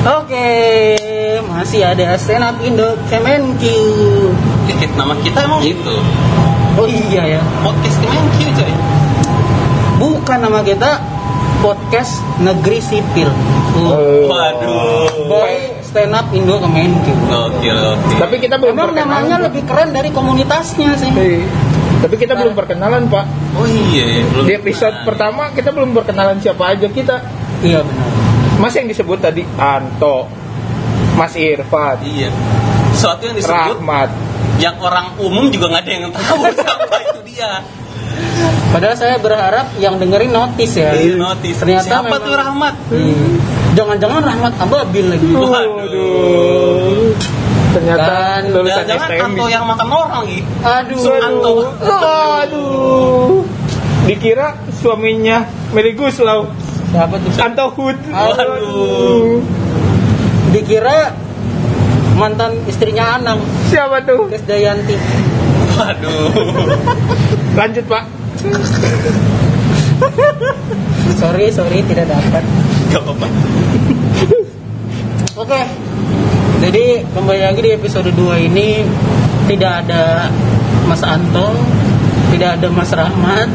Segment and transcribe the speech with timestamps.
[0.00, 0.48] Oke,
[1.44, 3.60] masih ada stand up Indo Kemenq.
[4.64, 5.92] Dikit nama kita emang itu.
[6.80, 8.72] Oh iya ya, Podcast Kemenq coy.
[10.00, 11.04] bukan nama kita
[11.60, 13.28] podcast Negeri Sipil.
[13.76, 14.24] Oh.
[14.24, 15.28] Waduh.
[15.28, 17.04] By stand up Indo Kemenq.
[17.28, 18.18] Gokil, gokil.
[18.24, 19.04] Tapi kita belum perkenalan.
[19.04, 21.12] namanya lebih keren dari komunitasnya sih.
[21.12, 21.44] Iya.
[22.00, 23.28] Tapi kita belum perkenalan pak.
[23.60, 27.20] Oh iya, belum Di episode pertama kita belum perkenalan siapa aja kita.
[27.60, 28.09] Iya benar.
[28.60, 30.28] Mas yang disebut tadi Anto,
[31.14, 32.28] Mas Irfan, Iya.
[32.92, 34.10] Sesuatu yang disebut Rahmat.
[34.56, 37.64] yang orang umum juga nggak ada yang tahu siapa itu dia.
[38.70, 40.92] Padahal saya berharap yang dengerin notice ya.
[40.92, 41.56] Iya, notis.
[41.56, 42.74] Ternyata Siapa memang- tuh Rahmat?
[42.86, 43.34] Hmm.
[43.70, 45.30] Jangan-jangan Rahmat Ababil lagi.
[45.30, 47.14] Waduh.
[47.70, 49.24] Ternyata Kan, lulusan Jangan STM.
[49.24, 50.50] Anto yang makan orang gitu.
[50.60, 50.98] Aduh.
[51.16, 51.50] Anto.
[52.42, 53.46] Aduh.
[54.02, 56.50] Dikira suaminya Meli Guslau,
[56.90, 57.30] Siapa tuh?
[57.38, 57.98] Anto Hud.
[58.10, 59.38] Waduh.
[60.50, 61.14] Dikira
[62.18, 63.38] mantan istrinya Anang,
[63.70, 64.26] Siapa tuh?
[64.26, 64.98] Des Dayanti.
[65.78, 66.34] Waduh.
[67.54, 68.04] Lanjut pak.
[71.20, 72.42] Sorry, sorry tidak dapat.
[72.90, 73.26] Gak apa-apa.
[75.38, 75.60] Oke.
[76.60, 76.84] Jadi
[77.16, 78.84] kembali lagi di episode 2 ini
[79.48, 80.28] tidak ada
[80.84, 81.56] Mas Anto,
[82.34, 83.48] tidak ada Mas Rahmat,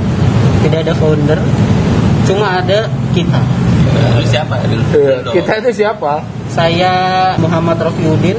[0.65, 1.37] tidak ada founder,
[2.25, 3.41] cuma ada kita.
[4.19, 4.59] Lu siapa?
[4.65, 4.83] Dulu.
[4.91, 5.31] Dulu.
[5.33, 6.25] Kita itu siapa?
[6.51, 6.91] Saya
[7.39, 8.37] Muhammad Rofiudin.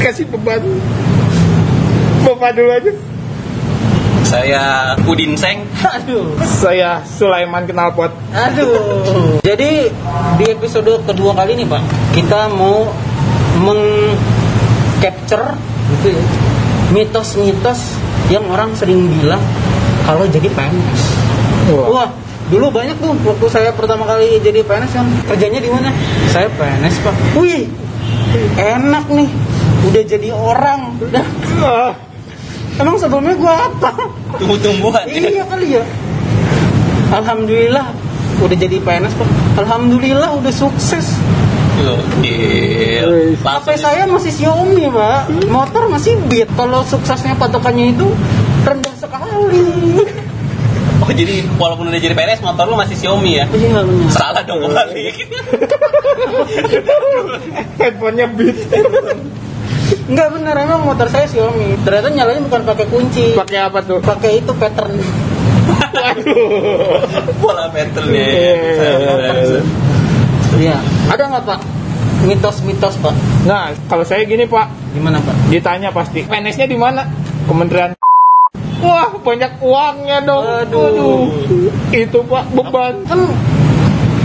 [0.00, 0.64] Kasih beban.
[2.24, 2.92] Bapak dulu aja.
[4.24, 5.66] Saya Udin Seng.
[5.82, 6.38] Aduh.
[6.46, 8.14] Saya Sulaiman Kenalpot.
[8.30, 9.42] Aduh.
[9.42, 9.90] Jadi
[10.38, 11.82] di episode kedua kali ini, Pak,
[12.14, 12.86] kita mau
[13.60, 15.52] meng-capture
[15.90, 16.22] gitu ya,
[16.94, 17.98] mitos-mitos
[18.30, 19.42] yang orang sering bilang
[20.06, 21.29] kalau jadi PNS.
[21.68, 21.86] Wah.
[21.92, 22.08] Wah,
[22.48, 25.92] dulu banyak tuh waktu saya pertama kali jadi PNS kan kerjanya di mana?
[26.32, 27.14] Saya PNS, Pak.
[27.36, 27.68] Wih,
[28.56, 29.28] enak nih.
[29.90, 30.96] Udah jadi orang.
[31.00, 31.24] Udah.
[31.60, 31.92] Ah,
[32.80, 33.92] Emang sebelumnya gua apa?
[34.40, 35.04] Tumbuh-tumbuhan.
[35.04, 35.20] ya.
[35.20, 35.84] Iya kali ya.
[37.12, 37.86] Alhamdulillah
[38.40, 39.28] udah jadi PNS pak.
[39.60, 41.18] Alhamdulillah udah sukses.
[41.80, 43.36] Gokil.
[43.40, 45.28] HP saya masih Xiaomi pak.
[45.52, 46.48] Motor masih Beat.
[46.56, 48.08] Kalau suksesnya patokannya itu
[48.64, 49.60] rendah sekali.
[51.10, 53.50] Oh jadi walaupun udah jadi PNS motor lu masih Xiaomi ya?
[53.50, 54.14] Iya benar.
[54.14, 55.04] Salah dong kembali.
[57.82, 58.54] handphonenya beat.
[60.06, 61.82] Enggak benar emang motor saya Xiaomi.
[61.82, 63.34] Ternyata nyalanya bukan pakai kunci.
[63.34, 63.98] Pakai apa tuh?
[63.98, 64.94] Pakai itu pattern.
[65.90, 67.02] Waduh.
[67.42, 68.22] Pola patternnya.
[68.22, 68.54] Iya.
[70.62, 70.76] Iya.
[71.10, 71.60] Ada nggak pak?
[72.22, 73.14] Mitos-mitos pak.
[73.50, 75.32] Nah, kalau saya gini Pak, Gimana pak?
[75.48, 77.08] ditanya pasti, PNS-nya di mana?
[77.48, 77.96] Kementerian
[78.80, 80.44] Wah, banyak uangnya dong.
[80.44, 81.28] Aduh.
[81.90, 82.94] Itu Pak beban.
[83.04, 83.20] kan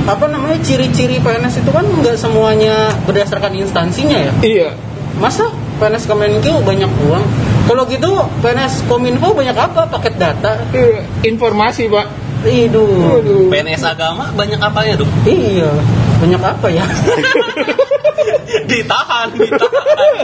[0.05, 4.69] apa namanya ciri-ciri PNS itu kan nggak semuanya berdasarkan instansinya ya Iya.
[5.17, 7.25] masa PNS Kemenkeu banyak uang
[7.65, 12.05] kalau gitu PNS Kominfo banyak apa paket data Iya, Informasi Pak.
[12.45, 12.85] Iduh
[13.17, 13.49] Waduh.
[13.49, 15.09] PNS agama banyak apanya dong?
[15.25, 15.73] iya
[16.15, 16.85] banyak apa ya
[18.69, 20.17] ditahan, ditahan.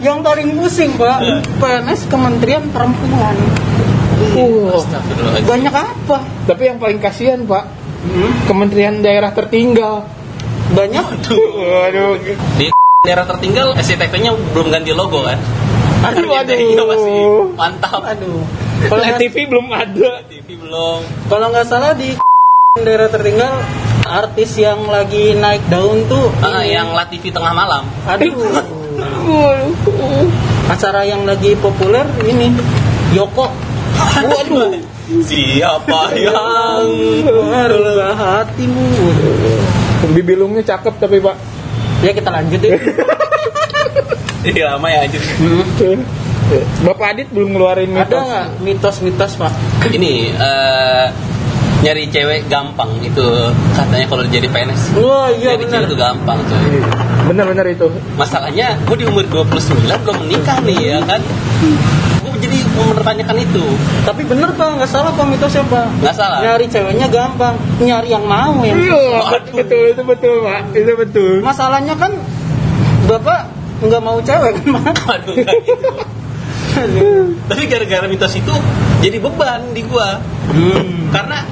[0.00, 1.18] yang paling pusing pak
[1.58, 3.36] PNS Kementerian Perempuan
[4.20, 4.68] Uh,
[5.48, 7.64] banyak apa tapi yang paling kasihan Pak,
[8.00, 10.04] Hmm, Kementerian Daerah Tertinggal.
[10.76, 11.04] banyak
[11.56, 12.20] Waduh.
[12.60, 12.68] Di
[13.00, 15.40] daerah tertinggal SCTV-nya belum ganti logo kan?
[16.04, 16.52] Aduh, aduh.
[16.52, 17.20] iya masih
[17.56, 18.04] mantap.
[18.04, 18.44] aduh
[18.86, 20.20] kalau TV belum ada.
[20.28, 21.00] TV belum.
[21.28, 22.12] kalau nggak salah di
[22.76, 23.56] daerah tertinggal
[24.12, 26.72] artis yang lagi naik daun tuh Ah, ini.
[26.72, 27.86] yang Latifi tengah malam.
[28.04, 28.34] aduh
[30.68, 32.50] acara yang lagi populer ini
[33.10, 33.46] Yoko
[34.20, 34.70] waduh
[35.20, 36.86] Siapa yang
[37.44, 38.86] Marah hatimu
[40.10, 41.36] Bibilungnya cakep tapi Pak.
[42.00, 42.78] ya kita lanjut ya
[44.40, 45.20] Iya lama ya anjir.
[46.80, 48.24] Bapak Adit belum ngeluarin ada mitos.
[48.24, 49.52] nggak mitos-mitos pak
[49.90, 51.06] Ini eh,
[51.80, 53.24] nyari cewek gampang itu
[53.72, 54.82] katanya kalau jadi PNS.
[54.94, 56.76] wah iya Jadi benar cewek itu gampang coy.
[57.26, 57.86] Bener-bener itu.
[58.14, 61.20] Masalahnya gue di umur 29 belum menikah nih ya kan.
[62.20, 63.64] Gue jadi mempertanyakan itu.
[64.02, 66.38] tapi bener pak nggak salah pak mitosnya pak Nggak salah.
[66.40, 70.60] nyari ceweknya gampang nyari yang mau yang Iya, betul itu betul Pak.
[70.74, 71.32] Itu betul.
[71.40, 72.12] masalahnya kan
[73.06, 73.40] bapak
[73.80, 75.44] nggak mau cewek kan pak gitu.
[76.70, 77.34] Aduh.
[77.46, 78.54] Tapi gara-gara mitos itu
[79.00, 80.20] jadi beban di gua.
[80.48, 81.08] Hmm.
[81.10, 81.42] Karena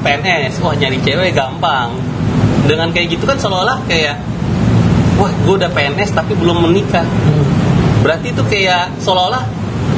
[0.00, 1.94] PNS, wah nyari cewek gampang.
[2.68, 4.20] Dengan kayak gitu kan seolah-olah kayak
[5.16, 7.06] wah gue udah PNS tapi belum menikah.
[8.04, 9.44] Berarti itu kayak seolah-olah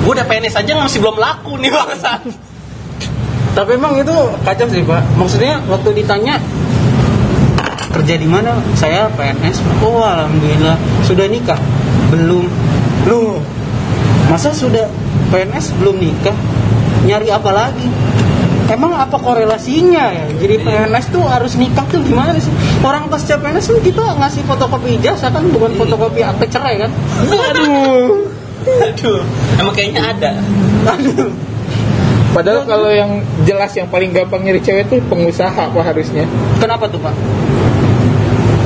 [0.00, 2.22] gue udah PNS aja masih belum laku nih bangsa.
[3.50, 4.16] Tapi emang itu
[4.46, 5.02] kacau sih pak.
[5.18, 6.38] Maksudnya waktu ditanya
[7.90, 11.58] kerja di mana saya PNS oh alhamdulillah sudah nikah
[12.14, 12.46] belum
[13.10, 13.42] loh
[14.30, 14.86] masa sudah
[15.34, 16.34] PNS belum nikah
[17.04, 17.86] nyari apa lagi
[18.70, 23.66] emang apa korelasinya ya jadi PNS tuh harus nikah tuh gimana sih orang pasca PNS
[23.66, 26.90] tuh kita ngasih fotokopi ijazah kan bukan fotokopi akte cerai kan
[27.28, 28.30] aduh
[28.60, 29.24] Aduh,
[29.56, 30.30] emang kayaknya ada.
[30.84, 31.32] aduh
[32.30, 36.28] Padahal kalau yang jelas yang paling gampang nyari cewek tuh pengusaha pak harusnya.
[36.60, 37.16] kenapa tuh pak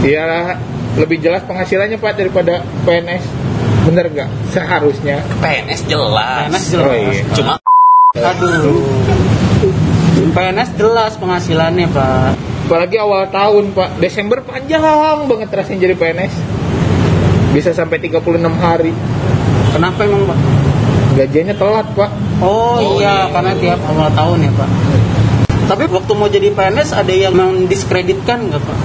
[0.02, 0.58] Ya
[0.98, 3.24] lebih jelas penghasilannya pak daripada PNS.
[3.88, 4.28] Bener nggak?
[4.52, 5.22] Seharusnya.
[5.40, 6.50] PNS jelas.
[6.52, 7.22] PNS jelas Oh, iya.
[7.32, 7.52] Cuma
[8.14, 8.84] aduh
[10.14, 14.00] PNS jelas penghasilannya pak Apalagi awal tahun pak.
[14.00, 14.80] Desember panjang
[15.28, 16.34] banget rasanya jadi PNS.
[17.52, 18.24] Bisa sampai 36
[18.56, 18.92] hari.
[19.74, 20.38] kenapa emang pak
[21.14, 22.10] Gajiannya telat pak.
[22.42, 23.30] Oh, Oh, iya, iya.
[23.30, 24.70] karena tiap awal tahun ya Pak.
[25.70, 28.78] Tapi waktu mau jadi PNS ada yang mendiskreditkan nggak Pak?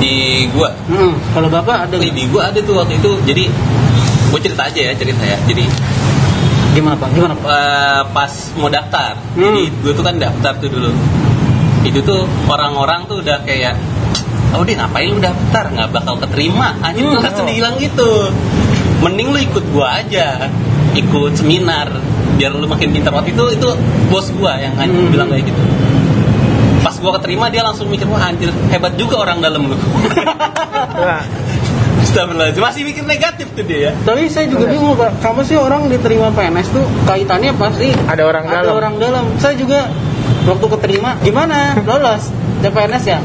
[0.00, 3.20] di gua, Hmm, kalau Bapak ada di, di gua ada tuh waktu itu.
[3.28, 3.44] Jadi
[4.32, 5.36] gua cerita aja ya cerita ya.
[5.44, 5.64] Jadi
[6.70, 7.08] Gimana Pak?
[7.10, 7.48] Gimana Pak?
[7.48, 9.42] eh, pas mau daftar, Hmm.
[9.42, 10.90] jadi gua tuh kan daftar tuh dulu.
[11.82, 13.74] Itu tuh orang-orang tuh udah kayak
[14.50, 17.22] Oh dia ngapain lu daftar nggak bakal keterima anjing Hmm.
[17.22, 18.34] langsung dibilang gitu
[18.98, 20.50] mending lu ikut gua aja
[20.92, 21.86] ikut seminar
[22.34, 23.68] biar lu makin pintar waktu itu itu
[24.10, 25.06] bos gua yang Hmm.
[25.06, 25.62] bilang kayak gitu
[26.82, 29.78] pas gua keterima dia langsung mikir wah anjir hebat juga orang dalam lu
[32.00, 32.62] Astagfirullahaladzim.
[32.62, 35.20] masih mikir negatif tuh dia ya Tapi saya juga bingung Pak.
[35.20, 38.72] Kamu sih orang diterima PNS tuh kaitannya pasti ada orang ada dalam.
[38.74, 39.24] orang dalam.
[39.36, 39.86] Saya juga
[40.44, 41.74] waktu keterima gimana?
[41.88, 43.20] Lolos di PNS ya?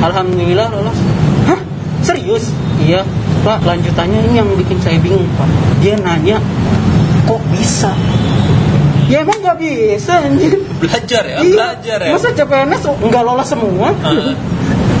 [0.00, 0.96] Alhamdulillah lolos.
[1.44, 1.60] Hah?
[2.00, 2.48] Serius?
[2.80, 3.04] Iya.
[3.40, 5.48] Pak, lanjutannya ini yang bikin saya bingung, Pak.
[5.80, 6.40] Dia nanya,
[7.24, 7.92] kok bisa?
[9.08, 10.54] Ya emang nggak bisa anjir.
[10.78, 11.52] belajar ya Iya.
[11.52, 13.90] belajar ya Masa CPNS nggak lolos semua?
[14.06, 14.32] Heeh.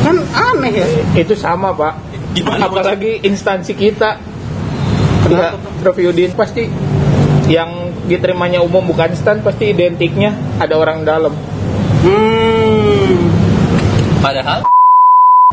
[0.00, 0.86] kan aneh ya.
[1.14, 1.94] Itu sama pak.
[2.36, 4.20] Gimana Apalagi instansi kita.
[5.30, 5.54] Ya,
[5.84, 6.66] Prof Yudin pasti
[7.46, 11.34] yang diterimanya umum bukan stan pasti identiknya ada orang dalam.
[12.00, 13.12] Hmm.
[14.24, 14.64] padahal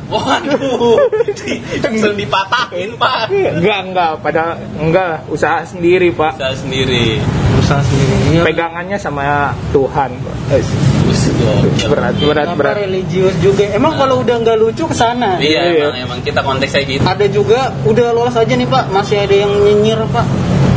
[0.07, 0.95] waduh
[1.43, 6.39] di, langsung dipatahin pak Enggak enggak, padahal enggak usaha sendiri pak.
[6.39, 7.19] saya sendiri
[7.67, 8.15] Usaha sendiri.
[8.31, 8.41] Iya.
[8.47, 10.15] Pegangannya sama Tuhan.
[10.47, 11.91] Eh, gokil.
[11.91, 12.15] Berat
[12.55, 13.67] berat religius juga.
[13.67, 15.35] Emang kalau udah nggak lucu ke sana.
[15.35, 15.83] Iya, Iya.
[15.91, 17.03] emang, emang kita konteksnya gitu.
[17.03, 20.25] Ada juga udah lolos aja nih Pak, masih ada yang nyinyir Pak.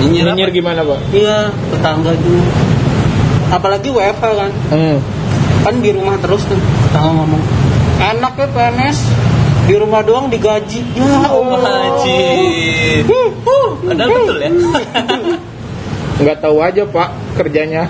[0.03, 0.35] Nyinyir, apa?
[0.35, 0.99] Nyinyir gimana pak?
[1.13, 1.37] Iya,
[1.71, 2.51] tetangga juga.
[3.51, 4.51] Apalagi WFH kan.
[4.73, 4.99] Hmm.
[5.61, 6.57] Kan di rumah terus tuh.
[6.57, 7.43] Tetangga ngomong,
[8.01, 8.99] "Enak ya PNS,
[9.69, 12.03] di rumah doang digaji." Ya Oh, Allah.
[12.03, 12.19] haji.
[13.85, 14.51] Padahal betul ya.
[16.21, 17.09] Nggak tahu aja pak
[17.41, 17.89] kerjanya.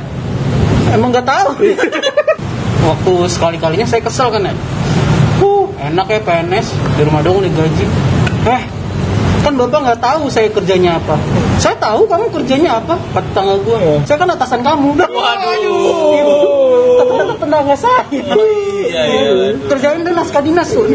[0.95, 1.51] Emang nggak tahu.
[2.91, 4.55] Waktu sekali-kalinya saya kesel kan ya.
[5.43, 7.87] Uh, enak ya PNS di rumah dong digaji.
[8.47, 8.63] Eh,
[9.43, 11.19] kan bapak nggak tahu saya kerjanya apa.
[11.59, 12.95] Saya tahu kamu kerjanya apa.
[13.11, 13.79] Kata tetangga gue.
[13.83, 13.99] Oh.
[14.07, 14.95] Saya kan atasan kamu.
[14.95, 15.77] Waduh.
[17.03, 18.03] Kata tetangga saya.
[18.11, 19.31] Iya, iya.
[19.67, 20.87] Kerjain deh naskah dinas tuh.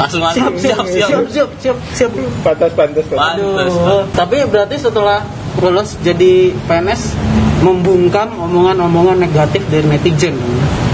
[0.00, 0.64] Langsung Siap, masuk.
[0.64, 2.10] siap, siap, siap, siap, siap.
[2.40, 4.08] Pantas pantas Aduh.
[4.16, 5.20] Tapi berarti setelah
[5.58, 7.16] lulus jadi PNS
[7.60, 10.38] membungkam omongan-omongan negatif dari netizen.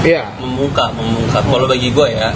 [0.02, 0.32] Iya.
[0.40, 1.44] Membuka, membuka.
[1.44, 2.32] Kalau bagi gue ya,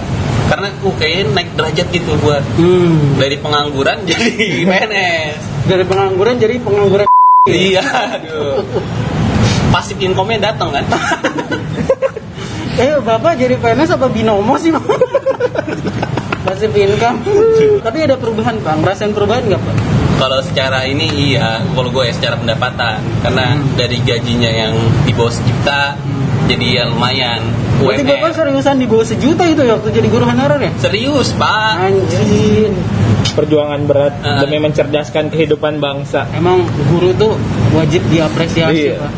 [0.47, 3.17] karena uh kayaknya naik derajat gitu gue Hmm.
[3.17, 4.29] dari pengangguran jadi
[4.63, 5.67] PNS.
[5.67, 7.07] dari pengangguran jadi pengangguran
[7.49, 7.81] Iya,
[8.21, 8.61] aduh.
[9.73, 10.85] Pasif income-nya datang kan?
[12.81, 14.83] eh bapak jadi PNS apa binomo sih Pak?
[16.41, 17.21] passive income
[17.79, 19.75] tapi ada perubahan pak ngerasain perubahan nggak pak
[20.21, 23.73] Kalau secara ini iya, kalau gue ya secara pendapatan karena Hmm.
[23.73, 25.97] dari gajinya yang di bawah sejuta
[26.43, 27.41] jadi ya lumayan
[27.79, 28.33] berarti bapak UMR.
[28.35, 32.69] seriusan di bawah sejuta itu ya waktu jadi guru honorer ya Serius pak, anjir
[33.31, 34.43] Perjuangan berat Ah.
[34.43, 36.29] demi mencerdaskan kehidupan bangsa.
[36.31, 37.33] emang guru tuh
[37.73, 38.99] wajib diapresiasi Iya.
[38.99, 39.11] pak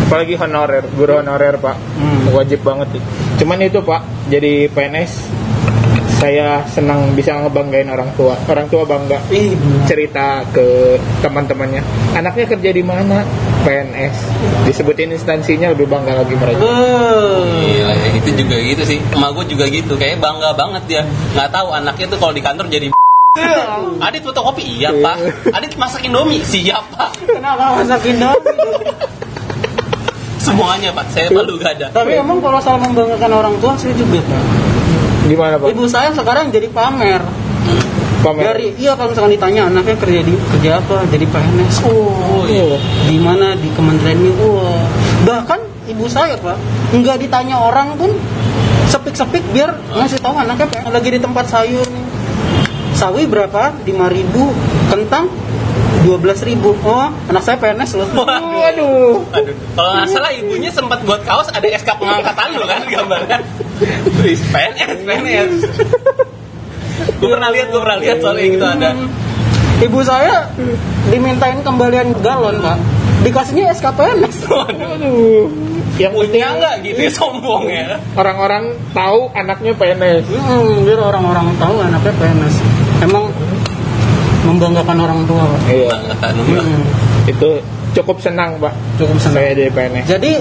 [0.00, 1.76] Apalagi honorer, guru honorer pak.
[1.76, 2.32] Hmm.
[2.32, 2.96] Wajib banget.
[2.96, 3.02] sih.
[3.36, 5.27] Cuman itu pak, jadi PNS
[6.18, 8.34] saya senang bisa ngebanggain orang tua.
[8.50, 9.86] Orang tua bangga Ih, bener.
[9.86, 11.78] cerita ke teman-temannya.
[12.18, 13.22] Anaknya kerja di mana?
[13.62, 14.16] PNS.
[14.66, 16.58] Disebutin instansinya lebih bangga lagi mereka.
[16.58, 17.38] Eh,
[17.78, 18.98] Gila, ya, itu juga gitu sih.
[18.98, 21.02] Emak gue juga gitu, kayak bangga banget dia.
[21.38, 22.86] Nggak tahu anaknya tuh kalau di kantor jadi
[24.02, 25.16] Adit fotokopi iya pak.
[25.54, 27.14] Adit masak indomie siap pak.
[27.22, 28.34] kenapa masakin dong
[30.42, 31.06] Semuanya pak.
[31.14, 31.86] Saya malu gak ada.
[31.92, 34.42] tapi emang kalau soal membanggakan orang tua saya juga pak
[35.28, 35.68] Gimana pak?
[35.70, 37.20] ibu saya sekarang jadi pamer
[38.18, 38.42] Pamer.
[38.50, 42.78] dari iya kalau misalkan ditanya anaknya kerja di kerja apa jadi PNS oh, Oh.
[43.06, 44.88] di mana di kementerian ini wah
[45.22, 46.56] bahkan ibu saya pak
[46.96, 48.10] nggak ditanya orang pun
[48.88, 52.04] sepik-sepik biar ngasih tahu anaknya Pak, lagi di tempat sayur nih.
[52.96, 53.70] Sawi berapa?
[53.84, 53.92] 5.000
[54.90, 55.28] Kentang
[56.04, 58.08] 12.000 Oh, anak saya PNS loh.
[58.14, 59.22] Waduh.
[59.34, 63.38] Aduh, kalau nggak salah ibunya sempat buat kaos ada SK pengangkatan lo kan gambarnya.
[64.22, 65.52] Wih, PNS, PNS.
[67.18, 68.90] gue pernah lihat, gue pernah lihat soalnya gitu ada.
[69.78, 70.50] Ibu saya
[71.06, 72.78] dimintain kembalian galon, Pak.
[73.22, 74.46] Dikasihnya SKPNS.
[74.46, 75.50] Waduh,
[75.98, 77.98] Yang penting punya nggak gitu ya sombong ya?
[78.14, 80.24] orang-orang tahu anaknya PNS.
[80.30, 82.54] Hmm, biar orang-orang tahu anaknya PNS.
[83.02, 83.30] Emang
[84.46, 85.60] membanggakan orang tua, Pak.
[85.70, 85.90] Iya.
[86.34, 86.82] Hmm,
[87.26, 87.50] Itu
[87.96, 88.72] cukup senang, Pak.
[89.00, 89.42] cukup senang.
[89.42, 90.04] Saya jadi PNS.
[90.06, 90.32] Jadi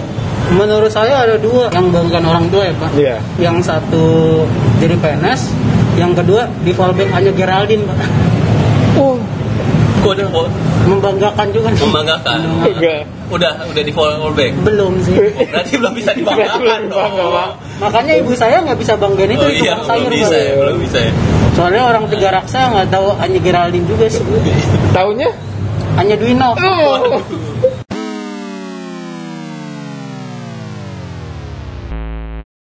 [0.53, 2.91] menurut saya ada dua yang membanggakan orang tua ya, Pak.
[2.95, 3.15] Iya.
[3.41, 4.05] Yang satu
[4.77, 5.41] jadi PNS,
[5.97, 7.97] yang kedua di fallback hanya Geraldine, Pak.
[8.97, 9.15] Oh,
[9.97, 10.47] Kok udah kok
[10.87, 11.67] Membanggakan juga.
[11.75, 12.37] membanggakan?
[12.63, 13.01] enggak.
[13.27, 14.51] Udah, udah di fallback.
[14.63, 15.15] Belum sih.
[15.51, 17.11] Berarti belum bisa dibanggakan dong.
[17.83, 20.77] Makanya ibu saya nggak bisa banggain itu Oh di iya, belum sayur, bisa ya, belum
[20.81, 21.11] bisa ya.
[21.53, 24.23] Soalnya orang tiga raksa nggak tahu hanya Geraldine juga sih.
[24.95, 25.29] Taunya?
[25.97, 26.53] Hanya Dwino.
[26.55, 27.83] Oh.